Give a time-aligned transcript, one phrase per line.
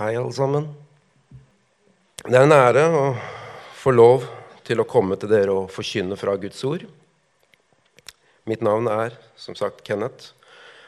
[0.00, 0.64] Hei, alle sammen.
[2.24, 3.00] Det er en ære å
[3.76, 4.22] få lov
[4.64, 6.86] til å komme til dere og forkynne fra Guds ord.
[8.48, 10.30] Mitt navn er som sagt Kenneth,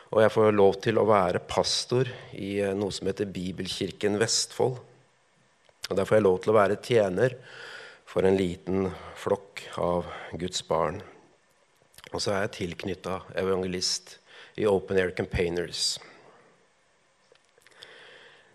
[0.09, 4.79] og jeg får lov til å være pastor i eh, noe som heter Bibelkirken Vestfold.
[5.91, 7.35] Og Der får jeg lov til å være tjener
[8.09, 8.89] for en liten
[9.21, 10.09] flokk av
[10.41, 11.03] Guds barn.
[12.15, 14.17] Og så er jeg tilknytta evangelist
[14.57, 15.99] i Open Air Campaigners.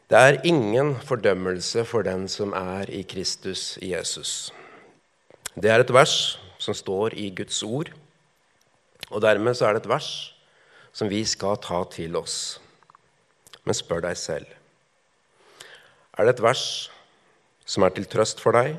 [0.08, 4.54] Det er ingen fordømmelse for den som er i Kristus Jesus.
[5.52, 7.90] Det er et vers som står i Guds ord,
[9.10, 10.12] og dermed så er det et vers
[10.96, 12.62] som vi skal ta til oss.
[13.66, 14.48] Men spør deg selv
[16.18, 16.64] er det et vers
[17.68, 18.78] som er til trøst for deg,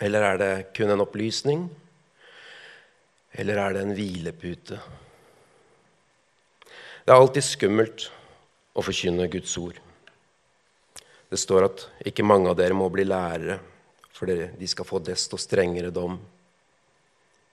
[0.00, 1.68] eller er det kun en opplysning,
[3.36, 4.80] eller er det en hvilepute?
[7.04, 8.08] Det er alltid skummelt
[8.74, 9.78] å forkynne Guds ord.
[11.30, 13.60] Det står at ikke mange av dere må bli lærere,
[14.10, 16.18] for de skal få desto strengere dom.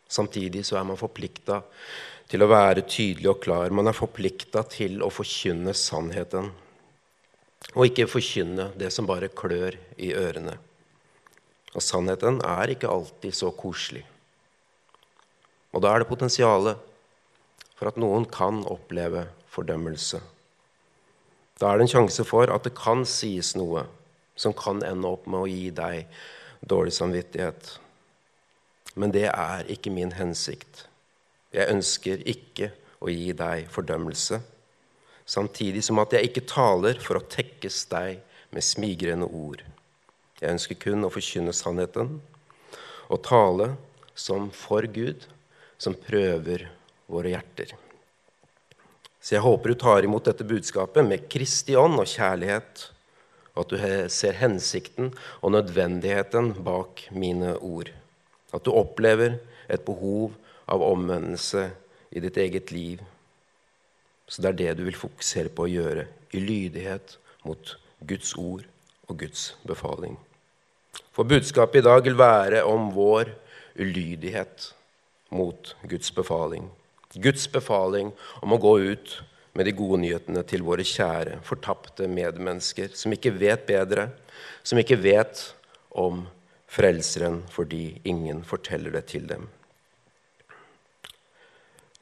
[0.09, 1.61] Samtidig så er man forplikta
[2.27, 3.71] til å være tydelig og klar.
[3.71, 6.49] Man er forplikta til å forkynne sannheten,
[7.75, 10.55] og ikke forkynne det som bare klør i ørene.
[11.75, 14.03] Og sannheten er ikke alltid så koselig.
[15.75, 16.79] Og da er det potensialet
[17.77, 20.21] for at noen kan oppleve fordømmelse.
[21.57, 23.87] Da er det en sjanse for at det kan sies noe
[24.37, 26.05] som kan ende opp med å gi deg
[26.61, 27.71] dårlig samvittighet.
[28.97, 30.85] Men det er ikke min hensikt.
[31.53, 34.39] Jeg ønsker ikke å gi deg fordømmelse,
[35.25, 38.21] samtidig som at jeg ikke taler for å tekkes deg
[38.53, 39.63] med smigrende ord.
[40.37, 42.19] Jeg ønsker kun å forkynne sannheten
[43.07, 43.71] og tale
[44.17, 45.25] som for Gud,
[45.77, 46.67] som prøver
[47.09, 47.73] våre hjerter.
[49.21, 52.87] Så jeg håper du tar imot dette budskapet med Kristi ånd og kjærlighet,
[53.57, 55.09] og at du ser hensikten
[55.41, 57.89] og nødvendigheten bak mine ord.
[58.53, 60.35] At du opplever et behov
[60.69, 61.65] av omvendelse
[62.13, 63.01] i ditt eget liv.
[64.27, 66.05] Så det er det du vil fokusere på å gjøre,
[66.35, 67.75] i lydighet mot
[68.07, 68.65] Guds ord
[69.07, 70.17] og Guds befaling.
[71.15, 73.31] For budskapet i dag vil være om vår
[73.79, 74.71] ulydighet
[75.33, 76.67] mot Guds befaling.
[77.15, 79.17] Guds befaling om å gå ut
[79.57, 84.09] med de gode nyhetene til våre kjære, fortapte medmennesker som ikke vet bedre,
[84.63, 85.45] som ikke vet
[85.97, 86.25] om
[86.67, 89.47] Frelseren fordi ingen forteller det til dem.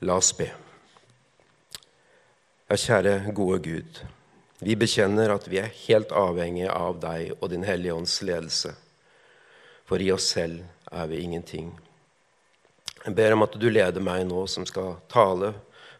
[0.01, 0.49] La oss be.
[2.65, 4.01] Ja, kjære, gode Gud.
[4.65, 8.73] Vi bekjenner at vi er helt avhengige av deg og Din Hellige Ånds ledelse.
[9.85, 11.69] For i oss selv er vi ingenting.
[13.05, 15.51] Jeg ber om at du leder meg nå som skal tale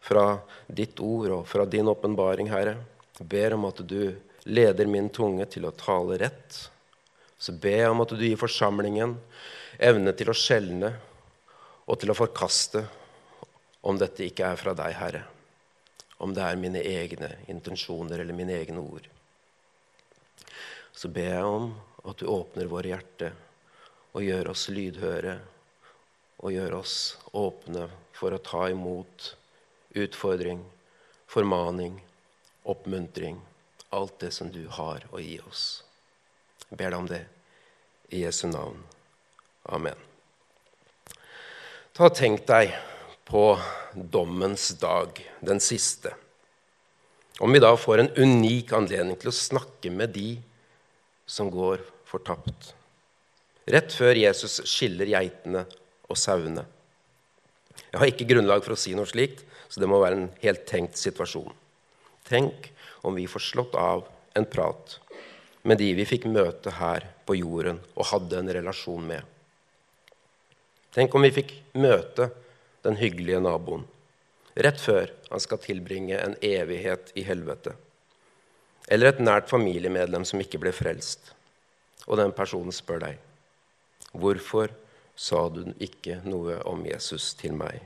[0.02, 2.80] fra ditt ord og fra din åpenbaring, Herre.
[3.20, 4.16] Jeg ber om at du
[4.50, 6.58] leder min tunge til å tale rett.
[7.38, 9.20] Så ber jeg om at du gir forsamlingen
[9.78, 10.96] evne til å skjelne
[11.86, 12.82] og til å forkaste
[13.86, 15.26] om dette ikke er fra deg, Herre.
[16.18, 19.06] Om det er mine egne intensjoner eller mine egne ord.
[20.96, 23.36] Så ber jeg om at du åpner våre hjerter
[24.16, 25.36] og gjør oss lydhøre
[26.46, 26.96] og gjør oss
[27.34, 29.32] åpne for å ta imot
[29.98, 30.60] utfordring,
[31.26, 31.96] formaning,
[32.70, 33.40] oppmuntring,
[33.90, 35.82] alt det som du har å gi oss.
[36.70, 37.24] Jeg ber deg om det
[38.14, 38.78] i Jesu navn.
[39.74, 39.98] Amen.
[41.98, 42.76] Ta Tenk deg
[43.26, 43.56] på
[43.96, 46.12] dommens dag, den siste.
[47.42, 50.36] Om vi da får en unik anledning til å snakke med de
[51.26, 52.76] som går fortapt.
[53.66, 55.66] Rett før Jesus skiller geitene
[56.10, 56.66] og sauene.
[57.92, 60.66] Jeg har ikke grunnlag for å si noe slikt, så det må være en helt
[60.70, 61.54] tenkt situasjon.
[62.28, 62.70] Tenk
[63.06, 64.06] om vi får slått av
[64.36, 65.00] en prat
[65.66, 69.22] med de vi fikk møte her på jorden og hadde en relasjon med.
[70.96, 71.52] Tenk om vi fikk
[71.82, 72.30] møte
[72.86, 73.86] den hyggelige naboen
[74.56, 77.74] rett før han skal tilbringe en evighet i helvete.
[78.88, 81.34] Eller et nært familiemedlem som ikke ble frelst,
[82.06, 83.22] og den personen spør deg
[84.16, 84.72] hvorfor
[85.16, 87.80] sa du ikke noe om Jesus til meg.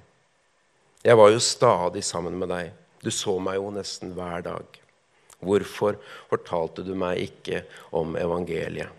[1.05, 2.71] Jeg var jo stadig sammen med deg.
[2.99, 4.79] Du så meg jo nesten hver dag.
[5.39, 5.95] Hvorfor
[6.27, 7.63] fortalte du meg ikke
[7.95, 8.91] om evangeliet?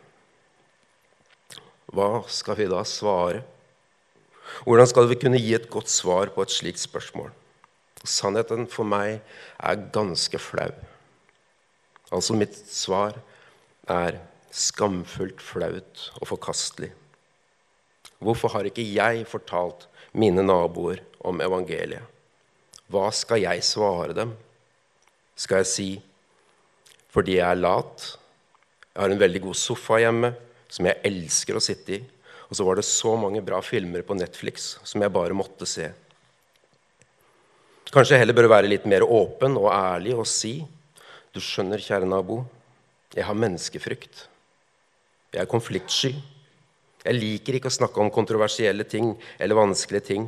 [1.90, 3.42] Hva skal vi da svare?
[4.64, 7.34] Hvordan skal vi kunne gi et godt svar på et slikt spørsmål?
[8.06, 9.18] Sannheten for meg
[9.58, 10.70] er ganske flau.
[12.10, 13.18] Altså mitt svar
[13.90, 16.90] er skamfullt flaut og forkastelig.
[18.20, 22.04] Hvorfor har ikke jeg fortalt mine naboer om evangeliet?
[22.90, 24.34] Hva skal jeg svare dem?
[25.38, 25.90] Skal jeg si
[27.10, 28.04] fordi jeg er lat.
[28.94, 30.30] Jeg har en veldig god sofa hjemme
[30.70, 32.00] som jeg elsker å sitte i.
[32.50, 35.88] Og så var det så mange bra filmer på Netflix som jeg bare måtte se.
[37.90, 40.60] Kanskje jeg heller bør være litt mer åpen og ærlig og si
[41.30, 42.40] Du skjønner, kjære nabo,
[43.14, 44.24] jeg har menneskefrykt.
[45.30, 46.10] Jeg er konfliktsky.
[47.00, 50.26] Jeg liker ikke å snakke om kontroversielle ting eller vanskelige ting.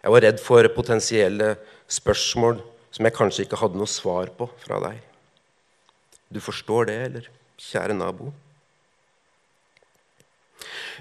[0.00, 1.54] Jeg var redd for potensielle
[1.90, 2.60] spørsmål
[2.94, 5.00] som jeg kanskje ikke hadde noe svar på fra deg.
[6.30, 7.26] Du forstår det, eller,
[7.58, 8.30] kjære nabo?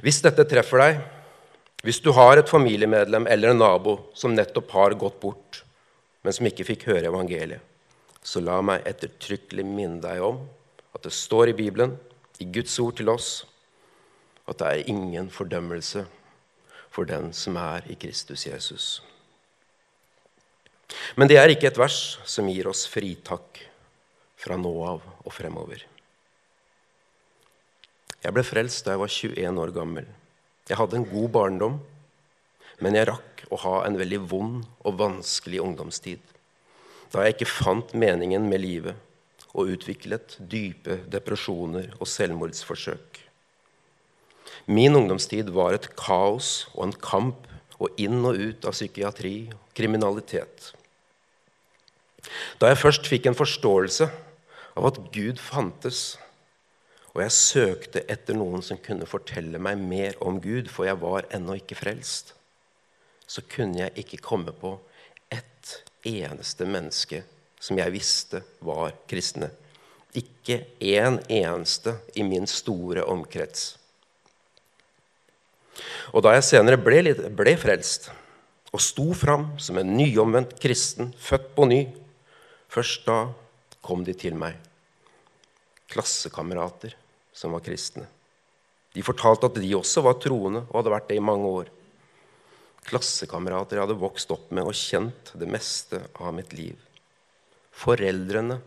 [0.04, 1.00] Hvis dette treffer deg,
[1.86, 5.62] hvis du har et familiemedlem eller en nabo som nettopp har gått bort,
[6.24, 7.62] men som ikke fikk høre evangeliet,
[8.20, 10.42] så la meg ettertrykkelig minne deg om
[10.96, 11.94] at det står i Bibelen,
[12.44, 13.30] i Guds ord til oss,
[14.50, 16.06] at det er ingen fordømmelse
[16.90, 18.88] for den som er i Kristus Jesus.
[21.16, 23.62] Men det er ikke et vers som gir oss fritak
[24.40, 25.84] fra nå av og fremover.
[28.20, 30.10] Jeg ble frelst da jeg var 21 år gammel.
[30.70, 31.78] Jeg hadde en god barndom,
[32.84, 36.20] men jeg rakk å ha en veldig vond og vanskelig ungdomstid.
[37.14, 39.06] Da jeg ikke fant meningen med livet
[39.54, 43.29] og utviklet dype depresjoner og selvmordsforsøk.
[44.70, 47.48] Min ungdomstid var et kaos og en kamp
[47.80, 50.74] og inn og ut av psykiatri og kriminalitet.
[52.62, 54.10] Da jeg først fikk en forståelse
[54.78, 56.20] av at Gud fantes,
[57.16, 61.26] og jeg søkte etter noen som kunne fortelle meg mer om Gud, for jeg var
[61.34, 62.36] ennå ikke frelst,
[63.26, 64.76] så kunne jeg ikke komme på
[65.34, 67.24] ett eneste menneske
[67.60, 69.50] som jeg visste var kristne.
[70.14, 73.80] Ikke én en eneste i min store omkrets.
[76.14, 78.10] Og da jeg senere ble, litt, ble frelst
[78.70, 81.84] og sto fram som en nyomvendt kristen, født på ny,
[82.70, 83.24] først da
[83.82, 84.60] kom de til meg
[85.90, 86.96] klassekamerater
[87.34, 88.06] som var kristne.
[88.94, 91.72] De fortalte at de også var troende og hadde vært det i mange år.
[92.90, 96.78] Klassekamerater jeg hadde vokst opp med og kjent det meste av mitt liv.
[97.80, 98.60] Foreldrene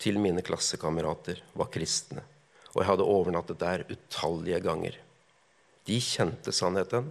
[0.00, 2.24] til mine klassekamerater var kristne,
[2.72, 4.96] og jeg hadde overnattet der utallige ganger.
[5.84, 7.10] De kjente sannheten,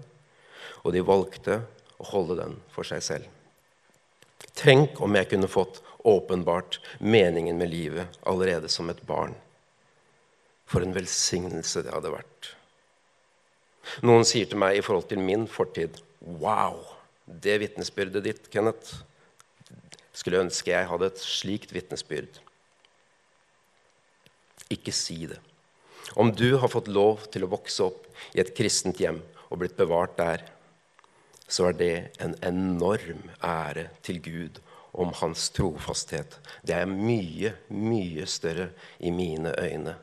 [0.84, 1.62] og de valgte
[2.02, 3.30] å holde den for seg selv.
[4.58, 9.34] Tenk om jeg kunne fått åpenbart meningen med livet allerede som et barn.
[10.70, 12.54] For en velsignelse det hadde vært.
[14.04, 16.80] Noen sier til meg i forhold til min fortid Wow!
[17.24, 19.04] Det vitnesbyrdet ditt, Kenneth
[20.14, 22.38] Skulle ønske jeg hadde et slikt vitnesbyrd.
[24.72, 25.40] Ikke si det.
[26.20, 28.03] Om du har fått lov til å vokse opp
[28.34, 30.46] i et kristent hjem og blitt bevart der,
[31.48, 34.62] så er det en enorm ære til Gud
[34.94, 36.38] om hans trofasthet.
[36.66, 38.70] Det er mye, mye større
[39.00, 39.96] i mine øyne.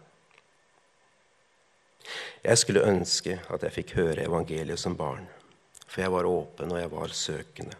[2.44, 5.26] Jeg skulle ønske at jeg fikk høre evangeliet som barn,
[5.86, 7.76] for jeg var åpen og jeg var søkende.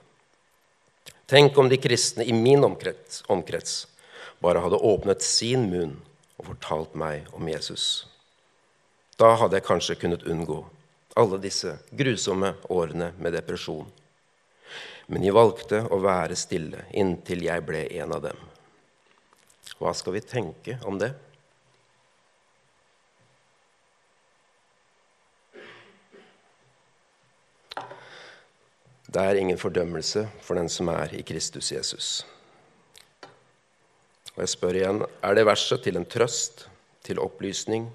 [1.31, 3.87] Tenk om de kristne i min omkrets, omkrets
[4.43, 5.99] bare hadde åpnet sin munn
[6.41, 8.06] og fortalt meg om Jesus.
[9.21, 10.63] Da hadde jeg kanskje kunnet unngå
[11.21, 13.89] alle disse grusomme årene med depresjon
[15.11, 18.39] men jeg valgte å være stille inntil jeg ble en av dem.
[19.81, 21.11] Hva skal vi tenke om det?
[29.11, 32.11] Det er ingen fordømmelse for den som er i Kristus Jesus.
[34.37, 36.69] Og jeg spør igjen er det verset til en trøst,
[37.03, 37.89] til opplysning,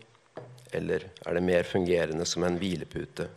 [0.75, 3.29] eller er det mer fungerende som en hvilepute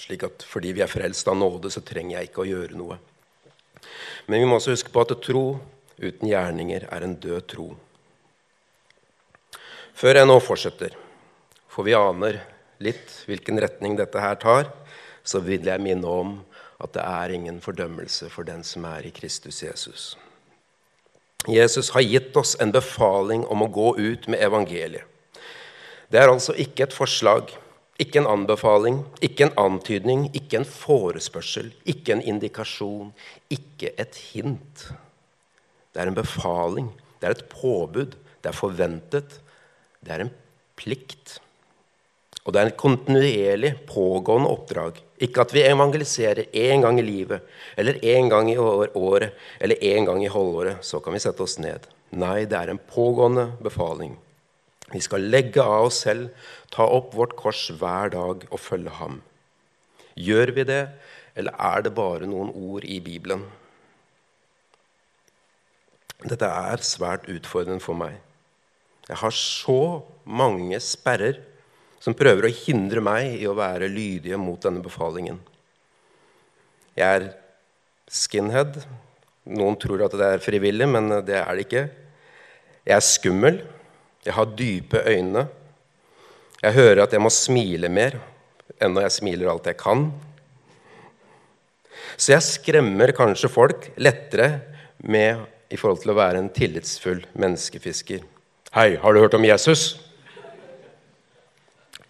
[0.00, 2.96] Slik at fordi vi er frelst av nåde, så trenger jeg ikke å gjøre noe.
[4.26, 5.44] Men vi må også huske på at tro
[6.00, 7.66] uten gjerninger er en død tro.
[10.00, 10.96] Før jeg nå fortsetter,
[11.68, 12.40] for vi aner
[12.80, 14.70] litt hvilken retning dette her tar,
[15.22, 16.38] så vil jeg minne om
[16.80, 20.14] at det er ingen fordømmelse for den som er i Kristus Jesus.
[21.48, 25.06] Jesus har gitt oss en befaling om å gå ut med evangeliet.
[26.10, 27.52] Det er altså ikke et forslag
[28.00, 33.10] ikke en anbefaling, ikke en antydning, ikke en forespørsel, ikke en indikasjon,
[33.52, 34.86] ikke et hint.
[35.92, 36.88] Det er en befaling,
[37.20, 39.36] det er et påbud, det er forventet,
[40.00, 40.32] det er en
[40.80, 41.36] plikt.
[42.46, 45.02] Og det er en kontinuerlig pågående oppdrag.
[45.20, 47.44] Ikke at vi evangeliserer én gang i livet,
[47.76, 50.80] eller én gang i året, eller én gang i halvåret.
[50.84, 51.86] Så kan vi sette oss ned.
[52.10, 54.16] Nei, det er en pågående befaling.
[54.90, 56.32] Vi skal legge av oss selv,
[56.72, 59.20] ta opp vårt kors hver dag og følge ham.
[60.18, 60.82] Gjør vi det,
[61.38, 63.44] eller er det bare noen ord i Bibelen?
[66.20, 68.18] Dette er svært utfordrende for meg.
[69.08, 71.38] Jeg har så mange sperrer
[72.00, 75.38] som prøver å hindre meg i å være lydige mot denne befalingen.
[76.96, 77.26] Jeg er
[78.10, 78.80] skinhead.
[79.50, 81.84] Noen tror at det er frivillig, men det er det ikke.
[82.88, 83.60] Jeg er skummel.
[84.24, 85.46] Jeg har dype øyne.
[86.60, 88.18] Jeg hører at jeg må smile mer,
[88.84, 90.10] enda jeg smiler alt jeg kan.
[92.20, 94.50] Så jeg skremmer kanskje folk lettere
[95.00, 95.40] med
[95.72, 98.24] i forhold til å være en tillitsfull menneskefisker.
[98.76, 99.94] Hei, har du hørt om Jesus?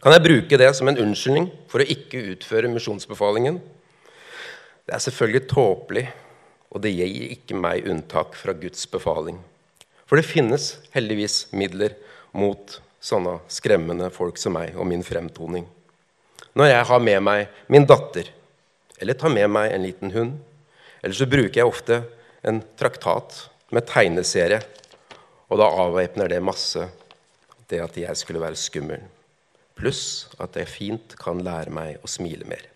[0.00, 3.58] Kan jeg bruke det som en unnskyldning for å ikke utføre misjonsbefalingen?
[4.88, 6.06] Det er selvfølgelig tåpelig,
[6.72, 9.36] og det gir ikke meg unntak fra Guds befaling.
[10.08, 11.98] For det finnes heldigvis midler
[12.32, 15.68] mot sånne skremmende folk som meg og min fremtoning.
[16.56, 18.32] Når jeg har med meg min datter,
[18.96, 20.34] eller tar med meg en liten hund,
[21.04, 22.02] eller så bruker jeg ofte
[22.40, 23.36] en traktat
[23.68, 24.64] med tegneserie
[25.50, 26.88] og da avvæpner det masse
[27.70, 29.02] det at jeg skulle være skummel.
[29.80, 32.66] Pluss at jeg fint kan lære meg å smile mer.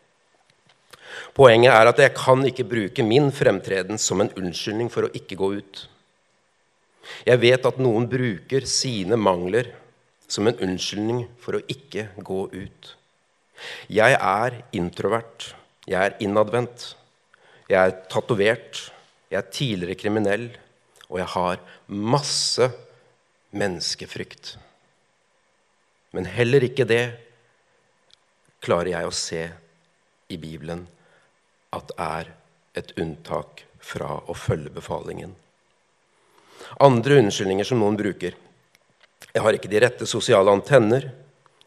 [1.36, 5.38] Poenget er at jeg kan ikke bruke min fremtreden som en unnskyldning for å ikke
[5.38, 5.84] gå ut.
[7.28, 9.68] Jeg vet at noen bruker sine mangler
[10.26, 12.90] som en unnskyldning for å ikke gå ut.
[13.92, 15.52] Jeg er introvert.
[15.86, 16.94] Jeg er innadvendt.
[17.68, 18.88] Jeg er tatovert.
[19.30, 20.48] Jeg er tidligere kriminell
[21.10, 22.70] og jeg har masse
[23.54, 24.56] menneskefrykt.
[26.14, 27.04] Men heller ikke det
[28.64, 29.42] klarer jeg å se
[30.30, 30.86] i Bibelen
[31.74, 32.30] at er
[32.78, 35.34] et unntak fra å følge befalingen.
[36.82, 38.36] Andre unnskyldninger som noen bruker.
[39.34, 41.10] Jeg har ikke de rette sosiale antenner.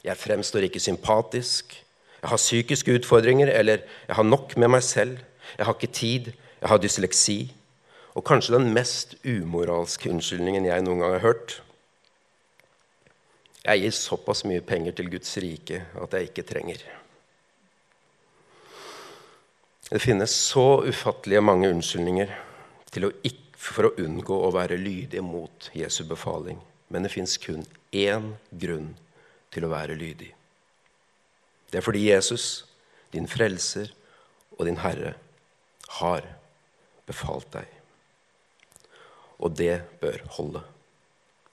[0.05, 1.75] Jeg fremstår ikke sympatisk.
[2.21, 5.19] Jeg har psykiske utfordringer, eller jeg har nok med meg selv.
[5.59, 6.31] Jeg har ikke tid.
[6.61, 7.39] Jeg har dysleksi.
[8.17, 11.59] Og kanskje den mest umoralske unnskyldningen jeg noen gang har hørt.
[13.67, 16.83] Jeg gir såpass mye penger til Guds rike at jeg ikke trenger.
[19.87, 22.31] Det finnes så ufattelige mange unnskyldninger
[23.57, 26.59] for å unngå å være lydig mot Jesu befaling.
[26.87, 28.93] Men det fins kun én grunn
[29.51, 30.31] til å være lydig.
[31.67, 32.65] Det er fordi Jesus,
[33.11, 33.91] din frelser
[34.55, 35.17] og din Herre,
[35.99, 36.23] har
[37.07, 37.77] befalt deg
[39.37, 40.63] og det bør holde.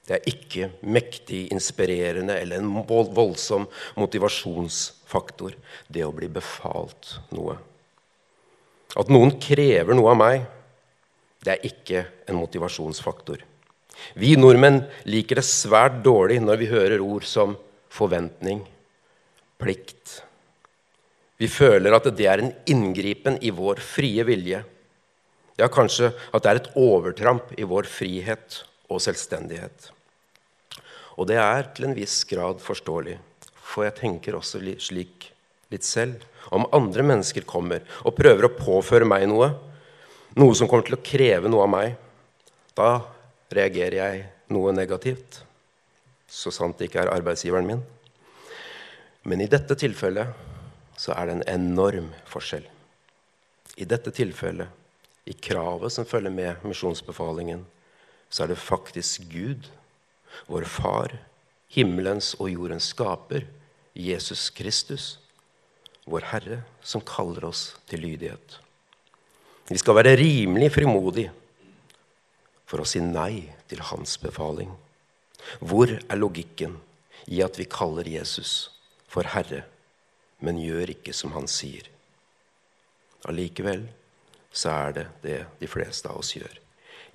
[0.05, 3.65] Det er ikke mektig inspirerende eller en voldsom
[3.97, 5.55] motivasjonsfaktor,
[5.89, 7.57] det å bli befalt noe.
[8.95, 10.45] At noen krever noe av meg,
[11.45, 13.41] det er ikke en motivasjonsfaktor.
[14.13, 17.55] Vi nordmenn liker det svært dårlig når vi hører ord som
[17.93, 18.61] forventning,
[19.61, 20.19] plikt.
[21.41, 24.61] Vi føler at det er en inngripen i vår frie vilje.
[25.59, 29.94] Ja, kanskje at det er et overtramp i vår frihet og selvstendighet.
[31.15, 33.17] Og det er til en viss grad forståelig,
[33.55, 35.29] for jeg tenker også slik
[35.73, 36.23] litt selv.
[36.53, 39.49] Om andre mennesker kommer og prøver å påføre meg noe,
[40.35, 41.95] noe som kommer til å kreve noe av meg,
[42.75, 42.99] da
[43.55, 45.41] reagerer jeg noe negativt.
[46.27, 47.83] Så sant det ikke er arbeidsgiveren min.
[49.25, 52.65] Men i dette tilfellet så er det en enorm forskjell.
[53.81, 54.69] I dette tilfellet
[55.25, 57.63] i kravet som følger med misjonsbefalingen,
[58.29, 59.65] så er det faktisk Gud,
[60.47, 61.17] vår Far,
[61.71, 63.45] himmelens og jordens skaper,
[63.95, 65.05] Jesus Kristus,
[66.05, 68.59] vår Herre, som kaller oss til lydighet.
[69.69, 71.31] Vi skal være rimelig frimodige
[72.69, 74.69] for å si nei til hans befaling.
[75.61, 76.77] Hvor er logikken
[77.31, 78.69] i at vi kaller Jesus
[79.09, 79.63] for Herre,
[80.43, 81.87] men gjør ikke som han sier?
[83.25, 83.87] Allikevel
[84.55, 86.59] så er det det de fleste av oss gjør.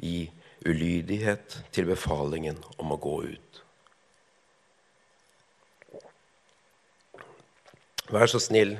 [0.03, 0.27] I
[0.67, 3.63] ulydighet til befalingen om å gå ut.
[8.11, 8.75] Vær så snill,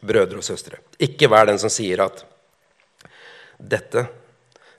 [0.00, 2.22] brødre og søstre, ikke vær den som sier at
[3.60, 4.06] dette,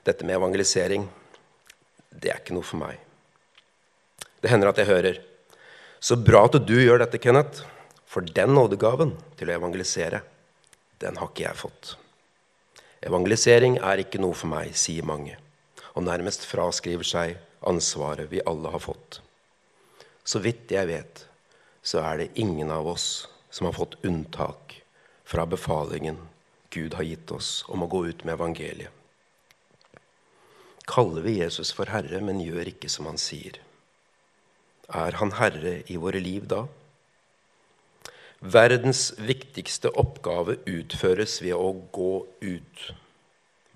[0.02, 1.06] dette med evangelisering,
[2.10, 2.98] det er ikke noe for meg.
[4.42, 5.20] Det hender at jeg hører
[6.02, 7.62] så bra at du gjør dette, Kenneth,
[8.10, 10.18] for den nådegaven til å evangelisere,
[10.98, 11.92] den har ikke jeg fått.
[13.02, 15.38] Evangelisering er ikke noe for meg, sier mange,
[15.92, 17.36] og nærmest fraskriver seg
[17.68, 19.20] ansvaret vi alle har fått.
[20.24, 21.26] Så vidt jeg vet,
[21.82, 24.78] så er det ingen av oss som har fått unntak
[25.28, 26.18] fra befalingen
[26.72, 28.90] Gud har gitt oss om å gå ut med evangeliet.
[30.88, 33.60] Kaller vi Jesus for Herre, men gjør ikke som han sier?
[34.88, 36.64] Er han Herre i våre liv da?
[38.42, 42.82] Verdens viktigste oppgave utføres ved å gå ut.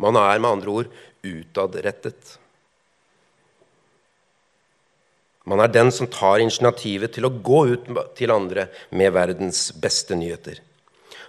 [0.03, 0.91] Man er med andre ord
[1.27, 2.37] utadrettet.
[5.47, 10.19] Man er den som tar initiativet til å gå ut til andre med verdens beste
[10.19, 10.59] nyheter.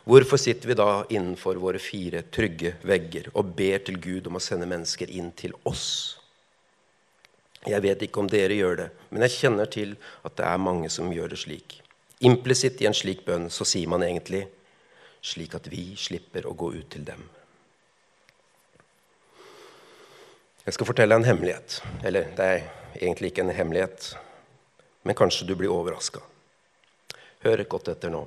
[0.07, 4.41] Hvorfor sitter vi da innenfor våre fire trygge vegger og ber til Gud om å
[4.41, 6.17] sende mennesker inn til oss?
[7.67, 10.89] Jeg vet ikke om dere gjør det, men jeg kjenner til at det er mange
[10.93, 11.81] som gjør det slik.
[12.25, 14.47] Implisitt i en slik bønn så sier man egentlig
[15.21, 17.21] slik at vi slipper å gå ut til dem.
[20.67, 21.75] Jeg skal fortelle deg en hemmelighet.
[22.03, 22.65] Eller det er
[22.99, 24.09] egentlig ikke en hemmelighet,
[25.07, 26.19] men kanskje du blir overraska.
[27.45, 28.25] Hør godt etter nå.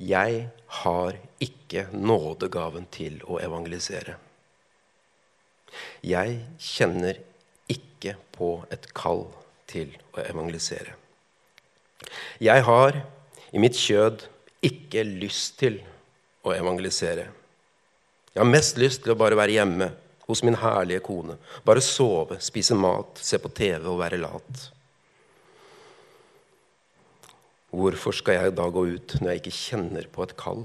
[0.00, 0.46] Jeg
[0.80, 4.16] har ikke nådegaven til å evangelisere.
[6.00, 7.20] Jeg kjenner
[7.68, 9.26] ikke på et kall
[9.68, 10.94] til å evangelisere.
[12.40, 13.02] Jeg har
[13.52, 14.24] i mitt kjød
[14.64, 15.76] ikke lyst til
[16.40, 17.28] å evangelisere.
[18.32, 19.90] Jeg har mest lyst til å bare være hjemme
[20.28, 21.36] hos min herlige kone.
[21.66, 24.70] Bare sove, spise mat, se på TV og være lat.
[27.74, 30.62] Hvorfor skal jeg da gå ut når jeg ikke kjenner på et kall?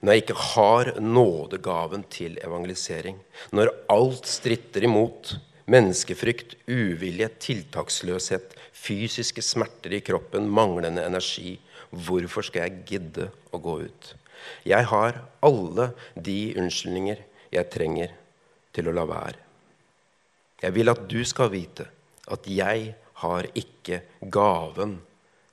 [0.00, 3.18] Når jeg ikke har nådegaven til evangelisering?
[3.52, 5.34] Når alt stritter imot?
[5.70, 11.58] Menneskefrykt, uvilje, tiltaksløshet, fysiske smerter i kroppen, manglende energi.
[11.90, 14.14] Hvorfor skal jeg gidde å gå ut?
[14.66, 17.20] Jeg har alle de unnskyldninger
[17.54, 18.16] jeg trenger
[18.74, 19.38] til å la være.
[20.60, 21.86] Jeg vil at du skal vite
[22.30, 24.98] at jeg har ikke gaven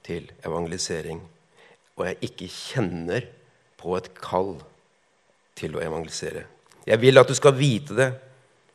[0.05, 1.19] til evangelisering,
[1.97, 3.27] og jeg ikke kjenner
[3.79, 4.55] på et kall
[5.57, 6.45] til å evangelisere.
[6.87, 8.11] Jeg vil at du skal vite det,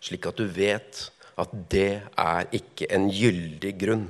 [0.02, 1.04] slik at du vet
[1.40, 4.08] at det er ikke en gyldig grunn.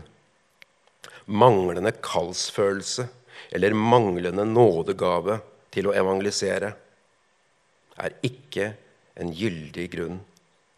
[1.30, 3.06] Manglende kallsfølelse
[3.54, 5.38] eller manglende nådegave
[5.72, 6.72] til å evangelisere
[8.02, 8.72] er ikke
[9.20, 10.20] en gyldig grunn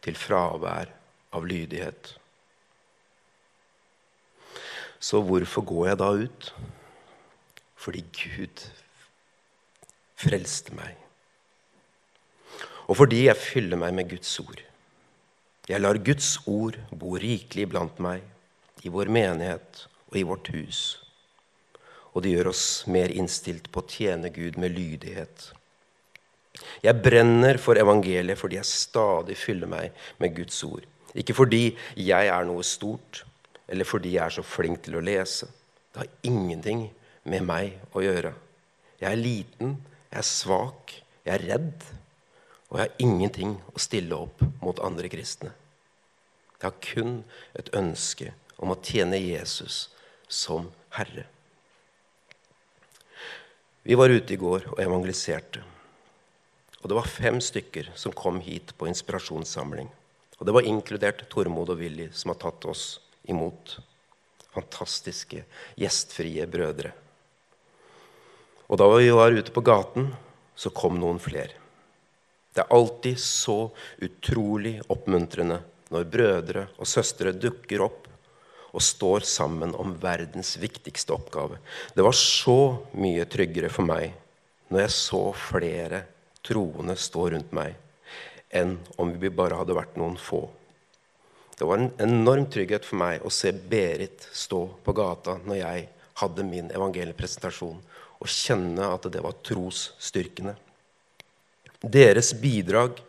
[0.05, 0.91] til fravær
[1.35, 2.15] av lydighet.
[4.99, 6.51] Så hvorfor går jeg da ut?
[7.77, 8.63] Fordi Gud
[10.17, 10.97] frelste meg.
[12.89, 14.61] Og fordi jeg fyller meg med Guds ord.
[15.69, 18.25] Jeg lar Guds ord bo rikelig blant meg,
[18.85, 20.81] i vår menighet og i vårt hus.
[22.13, 25.53] Og det gjør oss mer innstilt på å tjene Gud med lydighet
[26.85, 30.85] jeg brenner for evangeliet fordi jeg stadig fyller meg med Guds ord.
[31.15, 31.65] Ikke fordi
[31.99, 33.23] jeg er noe stort,
[33.71, 35.49] eller fordi jeg er så flink til å lese.
[35.93, 36.89] Det har ingenting
[37.31, 38.35] med meg å gjøre.
[39.01, 39.77] Jeg er liten,
[40.11, 41.87] jeg er svak, jeg er redd.
[42.71, 45.53] Og jeg har ingenting å stille opp mot andre kristne.
[46.59, 47.21] Jeg har kun
[47.55, 49.89] et ønske om å tjene Jesus
[50.31, 51.27] som Herre.
[53.85, 55.61] Vi var ute i går og evangeliserte.
[56.85, 59.89] Og det var fem stykker som kom hit på inspirasjonssamling.
[60.37, 63.79] Og det var inkludert Tormod og Willy, som har tatt oss imot.
[64.53, 65.47] Fantastiske,
[65.81, 66.93] gjestfrie brødre.
[68.69, 70.13] Og da vi var ute på gaten,
[70.55, 71.57] så kom noen flere.
[72.53, 73.59] Det er alltid så
[74.05, 78.11] utrolig oppmuntrende når brødre og søstre dukker opp
[78.75, 81.57] og står sammen om verdens viktigste oppgave.
[81.97, 84.13] Det var så mye tryggere for meg
[84.69, 86.05] når jeg så flere
[86.45, 87.75] troende stå rundt meg,
[88.55, 90.45] enn om vi bare hadde vært noen få.
[91.59, 95.89] Det var en enorm trygghet for meg å se Berit stå på gata når jeg
[96.21, 97.81] hadde min evangeliepresentasjon,
[98.21, 100.55] og kjenne at det var trosstyrkende.
[101.85, 103.01] Deres bidrag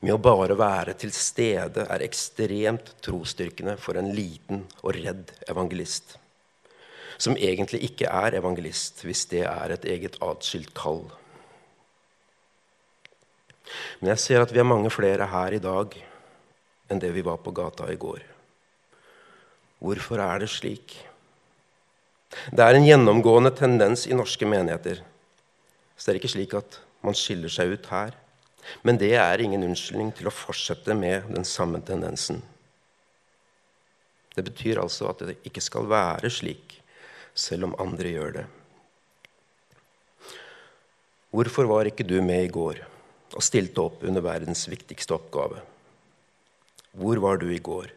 [0.00, 6.16] med å bare være til stede er ekstremt trosstyrkende for en liten og redd evangelist.
[7.20, 11.04] Som egentlig ikke er evangelist, hvis det er et eget atskilt kall.
[14.00, 15.94] Men jeg ser at vi er mange flere her i dag
[16.90, 18.22] enn det vi var på gata i går.
[19.80, 20.96] Hvorfor er det slik?
[22.50, 25.00] Det er en gjennomgående tendens i norske menigheter.
[25.96, 28.14] Så det er ikke slik at man skiller seg ut her.
[28.84, 32.42] Men det er ingen unnskyldning til å fortsette med den samme tendensen.
[34.36, 36.76] Det betyr altså at det ikke skal være slik,
[37.34, 38.46] selv om andre gjør det.
[41.30, 42.82] Hvorfor var ikke du med i går?
[43.36, 45.60] Og stilte opp under verdens viktigste oppgave.
[46.98, 47.92] Hvor var du i går?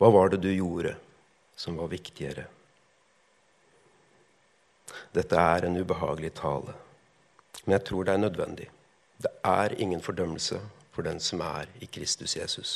[0.00, 0.96] Hva var det du gjorde
[1.60, 2.46] som var viktigere?
[5.14, 6.74] Dette er en ubehagelig tale,
[7.64, 8.68] men jeg tror det er nødvendig.
[9.20, 10.58] Det er ingen fordømmelse
[10.94, 12.72] for den som er i Kristus Jesus.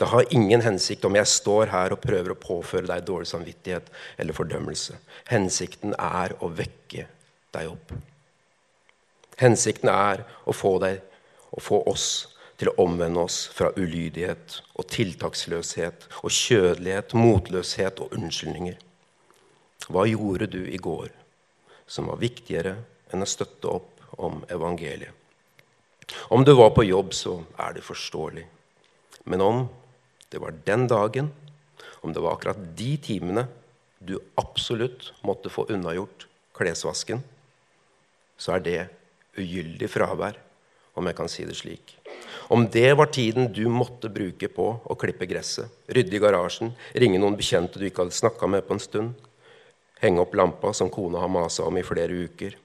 [0.00, 3.90] Det har ingen hensikt om jeg står her og prøver å påføre deg dårlig samvittighet
[4.18, 4.96] eller fordømmelse.
[5.28, 7.08] Hensikten er å vekke
[7.56, 7.92] deg opp.
[9.40, 11.02] Hensikten er å få, deg,
[11.52, 12.08] og få oss
[12.56, 18.78] til å omvende oss fra ulydighet og tiltaksløshet og kjødelighet, motløshet og unnskyldninger.
[19.92, 21.12] Hva gjorde du i går
[21.86, 22.78] som var viktigere
[23.12, 25.12] enn å støtte opp om evangeliet?
[26.32, 28.46] Om du var på jobb, så er det forståelig.
[29.26, 29.64] Men om
[30.30, 31.32] det var den dagen,
[32.00, 33.46] om det var akkurat de timene
[33.98, 37.20] du absolutt måtte få unnagjort klesvasken,
[38.38, 38.80] så er det
[39.38, 40.38] ugyldig fravær,
[40.96, 41.96] om jeg kan si det slik.
[42.48, 47.20] Om det var tiden du måtte bruke på å klippe gresset, rydde i garasjen, ringe
[47.20, 49.26] noen bekjente du ikke hadde snakka med på en stund,
[50.00, 52.56] henge opp lampa som kona har masa om i flere uker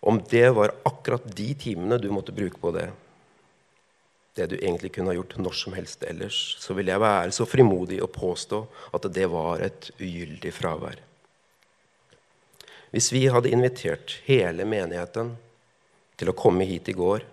[0.00, 2.86] Om det var akkurat de timene du måtte bruke på det,
[4.38, 7.46] det du egentlig kunne ha gjort når som helst ellers, så vil jeg være så
[7.50, 8.60] frimodig å påstå
[8.94, 11.02] at det var et ugyldig fravær.
[12.94, 15.34] Hvis vi hadde invitert hele menigheten
[16.18, 17.24] til å komme hit i går,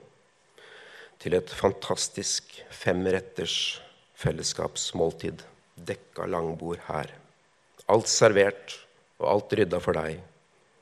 [1.21, 3.81] til et fantastisk femretters
[4.19, 5.41] fellesskapsmåltid,
[5.75, 7.09] dekka langbord her,
[7.91, 8.77] alt servert
[9.19, 10.19] og alt rydda for deg.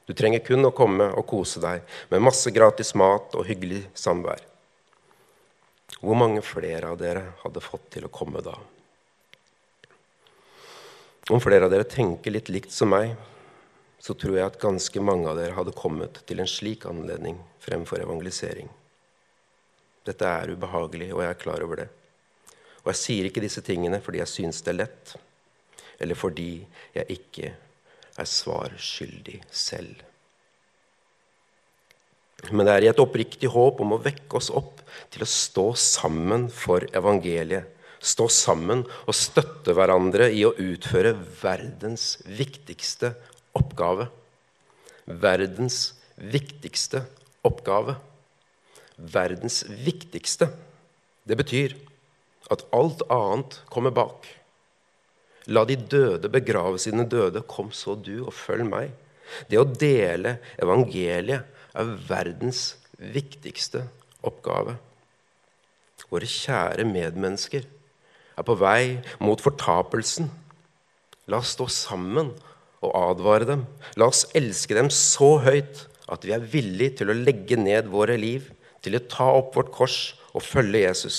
[0.03, 4.41] Du trenger kun å komme og kose deg med masse gratis mat og hyggelig samvær.
[6.03, 8.57] Hvor mange flere av dere hadde fått til å komme da?
[11.31, 13.13] Om flere av dere tenker litt likt som meg,
[14.03, 18.03] så tror jeg at ganske mange av dere hadde kommet til en slik anledning fremfor
[18.03, 18.67] evangelisering.
[20.03, 21.89] Dette er ubehagelig, og jeg er klar over det.
[22.83, 25.13] Og jeg sier ikke disse tingene fordi jeg syns det er lett,
[26.03, 26.65] eller fordi
[26.97, 27.53] jeg ikke
[28.19, 30.01] er svar skyldig selv.
[32.51, 34.81] Men det er i et oppriktig håp om å vekke oss opp
[35.13, 37.69] til å stå sammen for evangeliet.
[38.03, 43.13] Stå sammen og støtte hverandre i å utføre verdens viktigste
[43.57, 44.09] oppgave.
[45.05, 47.03] Verdens viktigste
[47.45, 47.97] oppgave.
[48.97, 50.49] Verdens viktigste.
[51.23, 51.75] Det betyr
[52.51, 54.27] at alt annet kommer bak.
[55.51, 57.43] La de døde begrave sine døde.
[57.47, 58.93] Kom så du, og følg meg.
[59.49, 63.87] Det å dele evangeliet er verdens viktigste
[64.23, 64.77] oppgave.
[66.13, 67.65] Våre kjære medmennesker
[68.37, 70.29] er på vei mot fortapelsen.
[71.31, 72.29] La oss stå sammen
[72.83, 73.63] og advare dem.
[73.99, 78.17] La oss elske dem så høyt at vi er villige til å legge ned våre
[78.19, 78.51] liv,
[78.83, 79.97] til å ta opp vårt kors
[80.33, 81.17] og følge Jesus.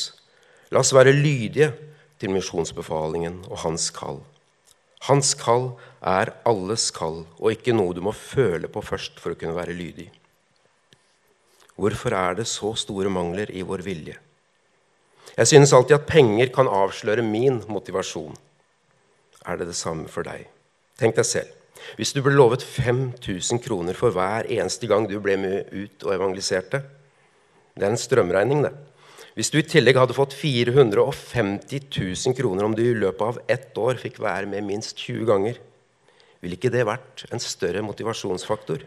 [0.71, 1.73] La oss være lydige
[2.21, 4.21] til misjonsbefalingen og hans kall.
[5.09, 9.39] Hans kall er alles kall, og ikke noe du må føle på først for å
[9.41, 10.09] kunne være lydig.
[11.77, 14.17] Hvorfor er det så store mangler i vår vilje?
[15.35, 18.37] Jeg synes alltid at penger kan avsløre min motivasjon.
[19.45, 20.47] Er det det samme for deg?
[21.01, 21.53] Tenk deg selv.
[21.99, 26.15] Hvis du ble lovet 5000 kroner for hver eneste gang du ble med ut og
[26.15, 26.81] evangeliserte
[27.75, 28.73] Det er en strømregning, det.
[29.35, 33.79] Hvis du i tillegg hadde fått 450 000 kroner om du i løpet av ett
[33.83, 35.59] år fikk være med minst 20 ganger,
[36.39, 38.85] ville ikke det vært en større motivasjonsfaktor?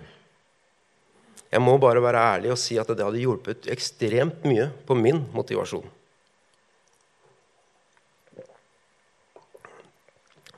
[1.52, 5.20] Jeg må bare være ærlig og si at det hadde hjulpet ekstremt mye på min
[5.36, 5.84] motivasjon.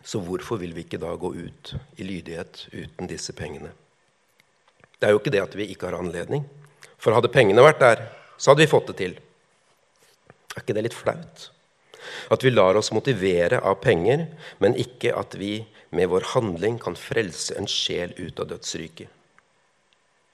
[0.10, 3.70] Så hvorfor vil vi ikke da gå ut i lydighet uten disse pengene?
[4.98, 6.48] Det er jo ikke det at vi ikke har anledning.
[6.98, 8.02] For hadde pengene vært der,
[8.38, 9.14] så hadde vi fått det til.
[10.56, 11.50] Er ikke det litt flaut?
[12.34, 14.26] At vi lar oss motivere av penger,
[14.58, 15.60] men ikke at vi
[15.94, 19.14] med vår handling kan frelse en sjel ut av dødsryket.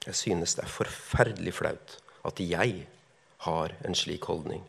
[0.06, 2.86] Jeg synes det er forferdelig flaut at jeg
[3.44, 4.64] har en slik holdning.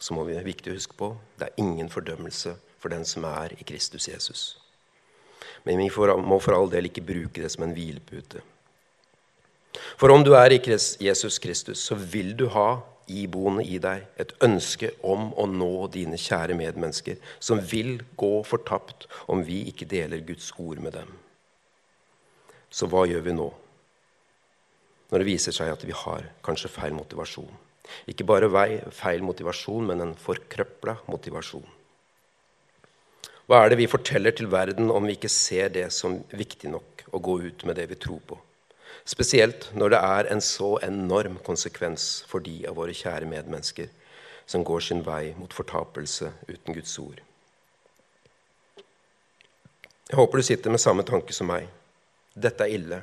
[0.00, 3.66] Så må vi viktig huske på det er ingen fordømmelse for den som er i
[3.66, 4.44] Kristus Jesus.
[5.64, 8.40] Men vi må for all del ikke bruke det som en hvilepute.
[10.00, 14.32] For om du er i Jesus Kristus, så vil du ha iboende i deg et
[14.44, 20.22] ønske om å nå dine kjære medmennesker, som vil gå fortapt om vi ikke deler
[20.26, 21.10] Guds ord med dem.
[22.70, 23.48] Så hva gjør vi nå?
[25.10, 27.50] Når det viser seg at vi har kanskje feil motivasjon.
[28.06, 28.46] Ikke bare
[28.94, 31.66] feil motivasjon, men en forkrøpla motivasjon.
[33.50, 37.00] Hva er det vi forteller til verden om vi ikke ser det som viktig nok
[37.10, 38.36] å gå ut med det vi tror på?
[39.02, 43.90] Spesielt når det er en så enorm konsekvens for de av våre kjære medmennesker
[44.46, 47.18] som går sin vei mot fortapelse uten Guds ord.
[50.12, 51.66] Jeg håper du sitter med samme tanke som meg.
[52.38, 53.02] Dette er ille.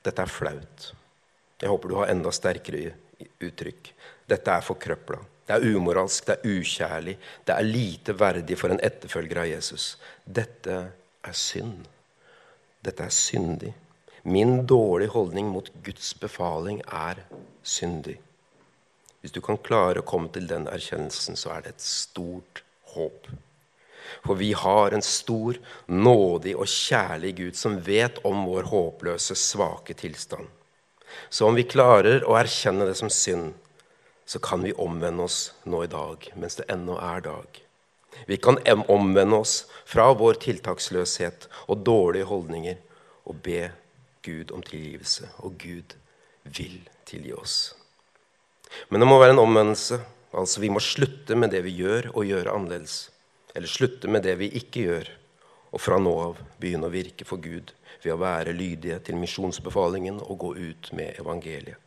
[0.00, 0.88] Dette er flaut.
[1.60, 2.96] Jeg håper du har enda sterkere
[3.36, 3.92] uttrykk.
[4.32, 5.20] Dette er forkrøpla.
[5.44, 9.88] Det er umoralsk, det er ukjærlig, det er lite verdig for en etterfølger av Jesus.
[10.24, 10.76] Dette
[11.24, 11.84] er synd.
[12.84, 13.74] Dette er syndig.
[14.24, 17.20] Min dårlige holdning mot Guds befaling er
[17.62, 18.16] syndig.
[19.20, 22.62] Hvis du kan klare å komme til den erkjennelsen, så er det et stort
[22.94, 23.28] håp.
[24.24, 25.56] For vi har en stor,
[25.88, 30.48] nådig og kjærlig Gud som vet om vår håpløse, svake tilstand.
[31.28, 33.52] Så om vi klarer å erkjenne det som synd,
[34.24, 37.60] så kan vi omvende oss nå i dag, mens det ennå er dag.
[38.26, 38.58] Vi kan
[38.88, 42.78] omvende oss fra vår tiltaksløshet og dårlige holdninger
[43.28, 43.70] og be
[44.24, 45.28] Gud om tilgivelse.
[45.44, 45.96] Og Gud
[46.44, 47.74] vil tilgi oss.
[48.88, 50.00] Men det må være en omvendelse.
[50.34, 53.10] Altså Vi må slutte med det vi gjør, og gjøre annerledes.
[53.54, 55.10] Eller slutte med det vi ikke gjør,
[55.74, 60.20] og fra nå av begynne å virke for Gud ved å være lydige til misjonsbefalingen
[60.22, 61.83] og gå ut med evangeliet.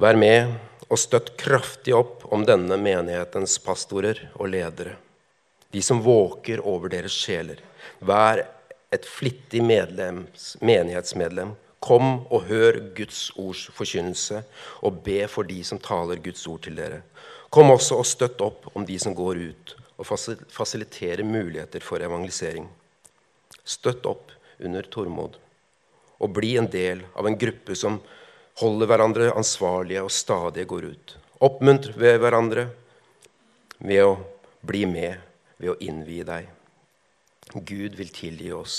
[0.00, 0.54] Vær med
[0.88, 4.94] og støtt kraftig opp om denne menighetens pastorer og ledere,
[5.76, 7.58] de som våker over deres sjeler.
[8.00, 8.40] Vær
[8.88, 11.52] et flittig medlems, menighetsmedlem.
[11.84, 14.40] Kom og hør Guds ords forkynnelse,
[14.80, 17.02] og be for de som taler Guds ord til dere.
[17.52, 22.70] Kom også og støtt opp om de som går ut, og fasiliterer muligheter for evangelisering.
[23.68, 24.32] Støtt opp
[24.64, 25.36] under Tormod,
[26.20, 28.00] og bli en del av en gruppe som
[28.60, 31.16] holder hverandre ansvarlige og stadig går ut.
[31.40, 32.68] Oppmuntre ved hverandre
[33.80, 34.14] ved å
[34.66, 35.16] bli med,
[35.56, 36.48] ved å innvie deg.
[37.54, 38.76] Gud vil tilgi oss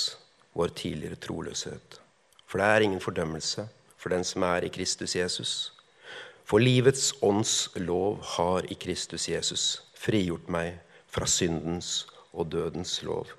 [0.54, 1.98] vår tidligere troløshet.
[2.46, 3.66] For det er ingen fordømmelse
[3.98, 5.54] for den som er i Kristus Jesus.
[6.46, 9.66] For livets ånds lov har i Kristus Jesus
[9.98, 10.80] frigjort meg
[11.12, 13.32] fra syndens og dødens lov.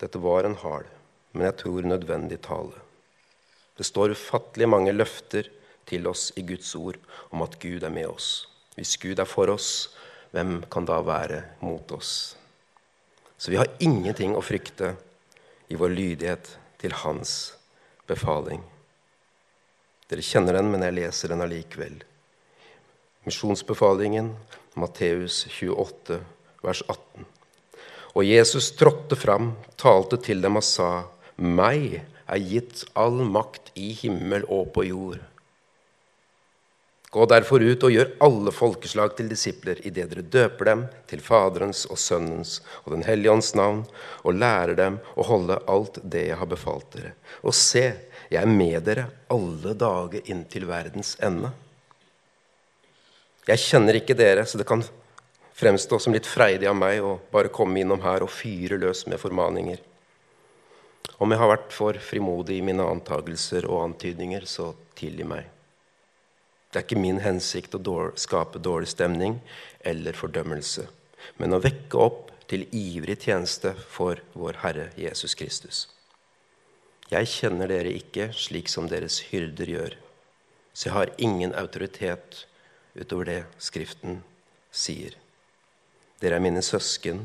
[0.00, 0.86] Dette var en hard,
[1.32, 2.78] men jeg tror nødvendig tale.
[3.76, 5.48] Det står ufattelig mange løfter
[5.88, 6.98] til oss i Guds ord
[7.30, 8.46] om at Gud er med oss.
[8.76, 9.90] Hvis Gud er for oss,
[10.34, 12.36] hvem kan da være mot oss?
[13.40, 14.94] Så vi har ingenting å frykte
[15.70, 16.50] i vår lydighet
[16.82, 17.54] til Hans
[18.10, 18.62] befaling.
[20.10, 22.00] Dere kjenner den, men jeg leser den allikevel.
[23.24, 24.32] Misjonsbefalingen,
[24.80, 26.18] Matteus 28,
[26.66, 27.26] vers 18.
[28.18, 30.90] Og Jesus trådte fram, talte til dem og sa,
[31.40, 35.22] Meg er gitt all makt i himmel og på jord.
[37.10, 41.82] Gå derfor ut og gjør alle folkeslag til disipler idet dere døper dem til Faderens
[41.90, 43.80] og Sønnens og Den hellige ånds navn,
[44.22, 47.16] og lærer dem å holde alt det jeg har befalt dere.
[47.42, 47.82] Og se,
[48.30, 51.50] jeg er med dere alle dager inntil verdens ende.
[53.48, 54.84] Jeg kjenner ikke dere, så det kan
[55.58, 59.18] fremstå som litt freidig av meg å bare komme innom her og fyre løs med
[59.18, 59.82] formaninger.
[61.20, 65.48] Om jeg har vært for frimodig i mine antagelser og antydninger, så tilgi meg.
[66.70, 69.40] Det er ikke min hensikt å skape dårlig stemning
[69.80, 70.86] eller fordømmelse,
[71.42, 75.88] men å vekke opp til ivrig tjeneste for vår Herre Jesus Kristus.
[77.10, 79.96] Jeg kjenner dere ikke slik som deres hyrder gjør,
[80.72, 82.44] så jeg har ingen autoritet
[82.94, 84.20] utover det Skriften
[84.70, 85.16] sier.
[86.22, 87.24] Dere er mine søsken,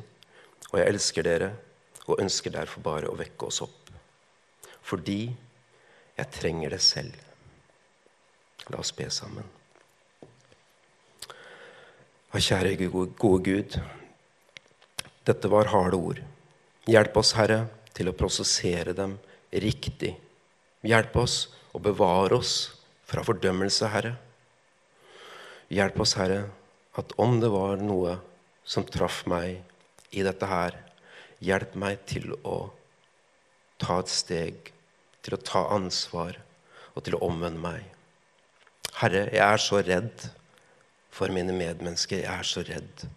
[0.72, 1.52] og jeg elsker dere
[2.06, 3.92] og ønsker derfor bare å vekke oss opp.
[4.86, 5.20] Fordi
[6.16, 7.16] jeg trenger det selv.
[8.70, 9.46] La oss be sammen.
[12.36, 13.78] Kjære gode Gud.
[15.26, 16.20] Dette var harde ord.
[16.86, 17.64] Hjelp oss, Herre,
[17.96, 19.16] til å prosessere dem
[19.64, 20.12] riktig.
[20.86, 21.38] Hjelp oss
[21.74, 22.76] og bevare oss
[23.08, 24.14] fra fordømmelse, Herre.
[25.74, 26.44] Hjelp oss, Herre,
[27.00, 28.20] at om det var noe
[28.68, 29.64] som traff meg
[30.12, 30.78] i dette her,
[31.46, 32.58] hjelp meg til å
[33.82, 34.72] ta et steg,
[35.26, 36.40] til å ta ansvar
[36.96, 37.86] og til å omvende meg.
[39.02, 40.28] Herre, jeg er så redd
[41.12, 42.24] for mine medmennesker.
[42.24, 43.08] Jeg er så redd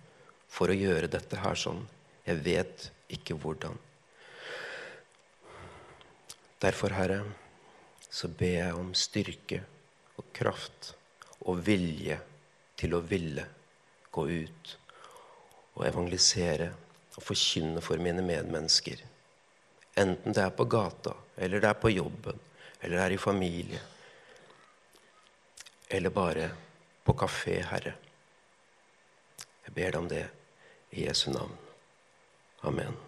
[0.51, 1.85] for å gjøre dette her sånn.
[2.27, 3.77] Jeg vet ikke hvordan.
[6.59, 7.21] Derfor, Herre,
[8.11, 9.61] så ber jeg om styrke
[10.19, 10.93] og kraft
[11.47, 12.19] og vilje
[12.79, 13.45] til å ville
[14.15, 14.75] gå ut
[15.79, 16.73] og evangelisere
[17.19, 19.03] og forkynne for mine medmennesker.
[19.99, 22.39] Enten det er på gata, eller det er på jobben,
[22.81, 23.81] eller det er i familie.
[25.91, 26.51] Eller bare
[27.05, 27.97] på kafé, Herre.
[29.67, 30.25] Jeg ber deg om det
[30.95, 31.57] i Jesu navn.
[32.69, 33.08] Amen.